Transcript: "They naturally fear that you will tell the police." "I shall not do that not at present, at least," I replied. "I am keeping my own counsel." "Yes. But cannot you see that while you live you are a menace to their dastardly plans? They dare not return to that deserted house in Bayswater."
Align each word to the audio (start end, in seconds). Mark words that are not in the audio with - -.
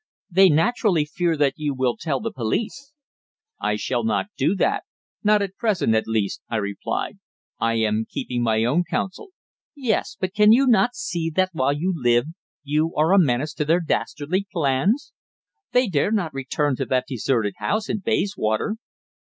"They 0.31 0.49
naturally 0.49 1.05
fear 1.05 1.37
that 1.37 1.53
you 1.59 1.75
will 1.75 1.95
tell 1.95 2.19
the 2.19 2.31
police." 2.33 2.91
"I 3.59 3.75
shall 3.75 4.03
not 4.03 4.29
do 4.35 4.55
that 4.55 4.83
not 5.23 5.43
at 5.43 5.55
present, 5.57 5.93
at 5.93 6.07
least," 6.07 6.41
I 6.49 6.55
replied. 6.55 7.19
"I 7.59 7.75
am 7.75 8.07
keeping 8.09 8.41
my 8.41 8.63
own 8.63 8.83
counsel." 8.83 9.27
"Yes. 9.75 10.17
But 10.19 10.33
cannot 10.33 10.55
you 10.55 10.89
see 10.93 11.29
that 11.29 11.51
while 11.53 11.73
you 11.73 11.93
live 11.95 12.25
you 12.63 12.95
are 12.95 13.13
a 13.13 13.19
menace 13.19 13.53
to 13.53 13.63
their 13.65 13.79
dastardly 13.79 14.47
plans? 14.51 15.13
They 15.71 15.87
dare 15.87 16.11
not 16.11 16.33
return 16.33 16.75
to 16.77 16.85
that 16.87 17.05
deserted 17.07 17.53
house 17.59 17.87
in 17.87 17.99
Bayswater." 17.99 18.77